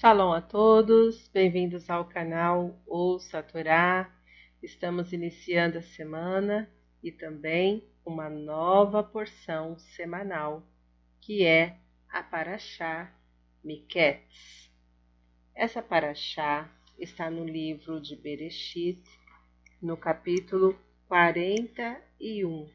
[0.00, 4.10] Shalom a todos, bem-vindos ao canal Ouça a Torá.
[4.62, 10.66] Estamos iniciando a semana e também uma nova porção semanal,
[11.20, 11.76] que é
[12.08, 13.14] a Paraxá
[13.62, 14.72] Miquetes.
[15.54, 19.04] Essa Paraxá está no livro de Bereshit,
[19.82, 22.70] no capítulo 41,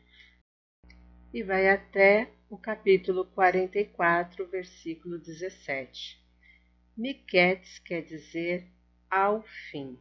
[1.33, 6.23] e vai até o capítulo 44, versículo 17.
[6.97, 8.71] Miquetes quer dizer
[9.11, 9.99] ao fim.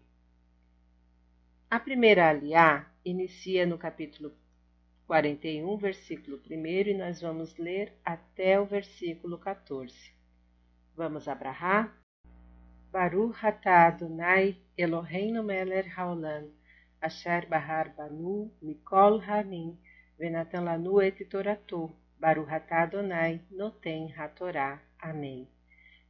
[1.68, 4.32] A primeira aliá inicia no capítulo
[5.08, 9.92] 41, versículo 1, e nós vamos ler até o versículo 14.
[10.94, 12.00] Vamos abrahar?
[12.92, 16.48] Baruch atah Adonai Eloheinu melech haolam,
[17.00, 19.76] asher bahar banu mikol hamim,
[20.16, 24.80] venatan lanu et toratu, Baruch atah Adonai noten hatorá.
[25.00, 25.53] Amém.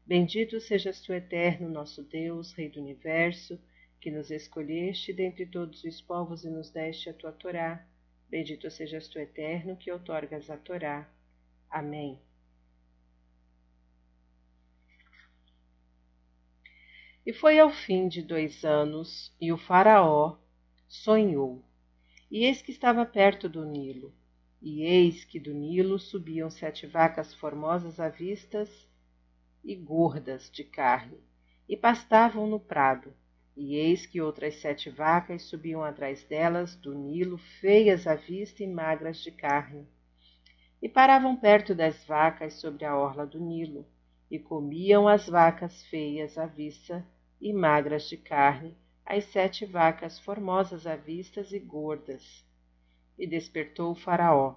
[0.07, 3.59] Bendito sejas tu, eterno, nosso Deus, Rei do Universo,
[3.99, 7.83] que nos escolheste dentre todos os povos e nos deste a tua Torá.
[8.29, 11.09] Bendito sejas tu, eterno, que outorgas a Torá.
[11.71, 12.21] Amém.
[17.25, 20.37] E foi ao fim de dois anos, e o Faraó
[20.87, 21.65] sonhou,
[22.31, 24.15] e eis que estava perto do Nilo,
[24.61, 28.87] e eis que do Nilo subiam sete vacas formosas à vistas
[29.65, 31.19] e gordas de carne,
[31.67, 33.15] e pastavam no prado.
[33.57, 38.67] E eis que outras sete vacas subiam atrás delas do Nilo, feias à vista e
[38.67, 39.87] magras de carne.
[40.83, 43.87] E paravam perto das vacas sobre a orla do Nilo,
[44.31, 47.07] e comiam as vacas feias à vista
[47.41, 48.77] e magras de carne,
[49.07, 52.45] as sete vacas formosas à vista e gordas.
[53.17, 54.57] E despertou o Faraó,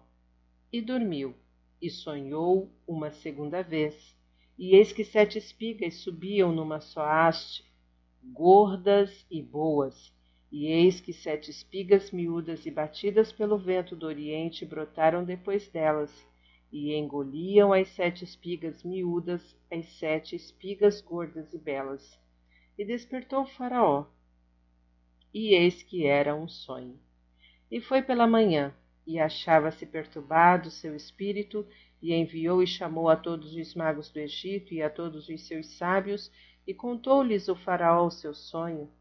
[0.74, 1.36] e dormiu,
[1.82, 4.17] e sonhou uma segunda vez
[4.58, 7.64] e eis que sete espigas subiam numa só haste,
[8.24, 10.12] gordas e boas,
[10.52, 16.12] e eis que sete espigas miúdas e batidas pelo vento do oriente brotaram depois delas,
[16.72, 22.20] e engoliam as sete espigas miúdas, as sete espigas gordas e belas.
[22.78, 24.06] E despertou Faraó,
[25.34, 27.00] e eis que era um sonho.
[27.70, 28.74] E foi pela manhã,
[29.06, 31.66] e achava-se perturbado seu espírito,
[32.02, 35.78] e enviou e chamou a todos os magos do Egito e a todos os seus
[35.78, 36.32] sábios,
[36.66, 38.92] e contou-lhes o faraó o seu sonho,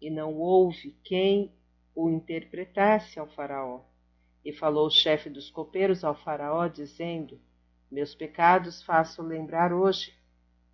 [0.00, 1.52] e não houve quem
[1.94, 3.82] o interpretasse ao faraó.
[4.44, 7.38] E falou o chefe dos copeiros ao faraó, dizendo,
[7.90, 10.14] Meus pecados faço lembrar hoje.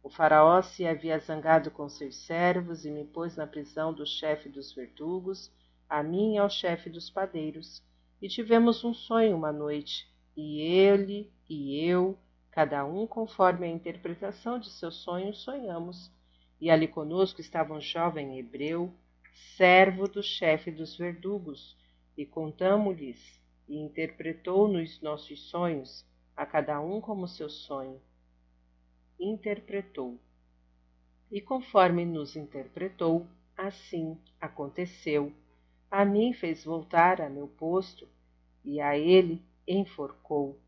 [0.03, 4.49] O faraó se havia zangado com seus servos e me pôs na prisão do chefe
[4.49, 5.51] dos verdugos,
[5.89, 7.83] a mim e ao chefe dos padeiros.
[8.23, 12.19] E tivemos um sonho uma noite, e ele e eu,
[12.51, 16.11] cada um conforme a interpretação de seus sonhos, sonhamos.
[16.61, 18.93] E ali conosco estava um jovem hebreu,
[19.57, 21.77] servo do chefe dos verdugos,
[22.17, 26.05] e contamo-lhes, e interpretou-nos nossos sonhos,
[26.35, 28.01] a cada um como seu sonho.
[29.21, 30.19] Interpretou.
[31.31, 35.33] E conforme nos interpretou, assim aconteceu.
[35.91, 38.09] A mim fez voltar a meu posto,
[38.65, 40.59] e a ele enforcou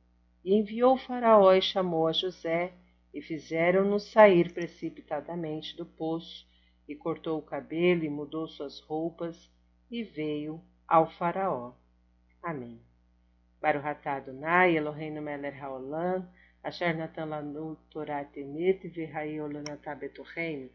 [0.45, 2.73] e enviou o Faraó e chamou a José,
[3.13, 6.47] e fizeram-no sair precipitadamente do poço,
[6.87, 9.51] e cortou o cabelo e mudou suas roupas,
[9.91, 11.75] e veio ao Faraó.
[12.43, 12.81] Amém.
[13.61, 16.29] Baruch atah Adonai, Eloheinu melech haolam,
[16.63, 18.81] asher natan lanu Torah temet
[19.43, 20.71] olanatah betorreino.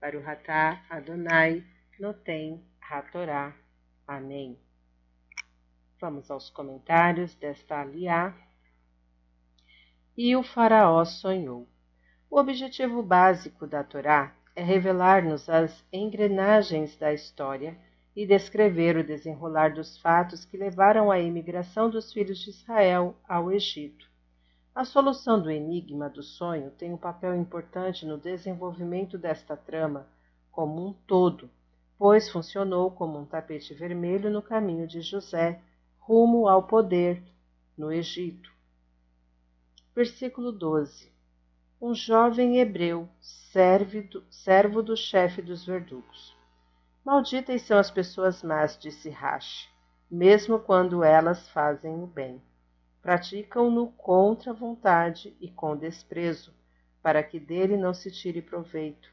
[0.00, 1.64] Baruch atah Adonai,
[1.98, 3.54] notem hatorá.
[4.06, 4.58] Amém.
[6.00, 8.34] Vamos aos comentários desta aliá
[10.20, 11.68] e o Faraó sonhou.
[12.28, 17.78] O objetivo básico da Torá é revelar-nos as engrenagens da história
[18.16, 23.52] e descrever o desenrolar dos fatos que levaram à imigração dos filhos de Israel ao
[23.52, 24.10] Egito.
[24.74, 30.04] A solução do enigma do sonho tem um papel importante no desenvolvimento desta trama
[30.50, 31.48] como um todo,
[31.96, 35.60] pois funcionou como um tapete vermelho no caminho de José
[36.00, 37.22] rumo ao poder
[37.76, 38.57] no Egito.
[39.98, 41.10] Versículo 12.
[41.82, 43.08] Um jovem hebreu,
[44.30, 46.36] servo do chefe dos verdugos.
[47.04, 49.68] Malditas são as pessoas más, disse Rash,
[50.08, 52.40] mesmo quando elas fazem o bem.
[53.02, 56.54] Praticam-no contra a vontade e com desprezo,
[57.02, 59.10] para que dele não se tire proveito.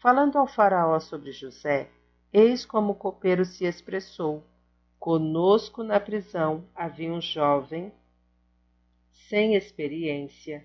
[0.00, 1.88] Falando ao faraó sobre José,
[2.32, 4.42] eis como o copeiro se expressou.
[4.98, 7.92] Conosco na prisão havia um jovem
[9.28, 10.64] sem experiência,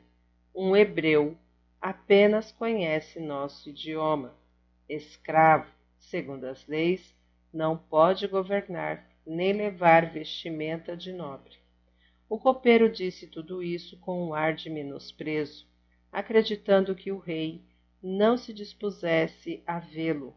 [0.53, 1.35] um hebreu,
[1.81, 4.35] apenas conhece nosso idioma.
[4.87, 7.15] Escravo, segundo as leis,
[7.51, 11.55] não pode governar nem levar vestimenta de nobre.
[12.29, 15.67] O copeiro disse tudo isso com um ar de menosprezo,
[16.11, 17.63] acreditando que o rei
[18.01, 20.35] não se dispusesse a vê-lo.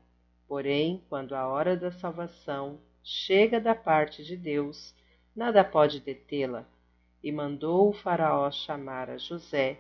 [0.49, 4.95] Porém, quando a hora da salvação chega da parte de Deus,
[5.37, 6.67] nada pode detê-la.
[7.25, 9.79] E mandou o Faraó chamar a José,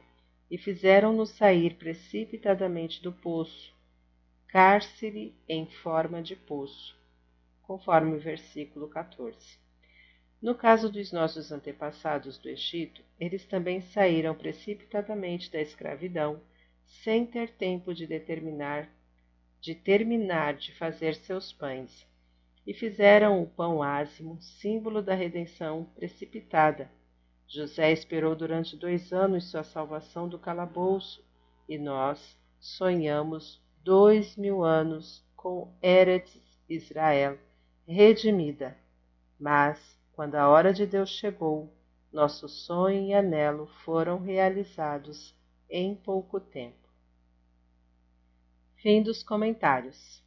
[0.50, 3.70] e fizeram-no sair precipitadamente do poço,
[4.48, 6.98] cárcere em forma de poço,
[7.60, 9.58] conforme o versículo 14.
[10.40, 16.40] No caso dos nossos antepassados do Egito, eles também saíram precipitadamente da escravidão,
[16.86, 18.88] sem ter tempo de determinar,
[19.60, 22.06] de terminar de fazer seus pães,
[22.66, 26.90] e fizeram o pão ázimo, símbolo da redenção precipitada.
[27.54, 31.24] José esperou durante dois anos sua salvação do calabouço,
[31.68, 36.36] e nós sonhamos dois mil anos com Eretz
[36.68, 37.38] Israel
[37.86, 38.76] redimida.
[39.38, 41.72] Mas, quando a hora de Deus chegou,
[42.12, 45.32] nosso sonho e anelo foram realizados
[45.70, 46.88] em pouco tempo.
[48.74, 50.20] Fim dos comentários.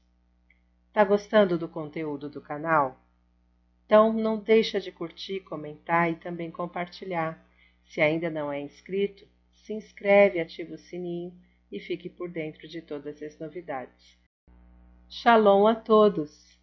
[0.93, 2.97] Tá gostando do conteúdo do canal?
[3.87, 7.41] Então não deixa de curtir, comentar e também compartilhar.
[7.85, 11.33] Se ainda não é inscrito, se inscreve, ativa o sininho
[11.71, 14.17] e fique por dentro de todas as novidades.
[15.09, 16.56] Shalom a todos!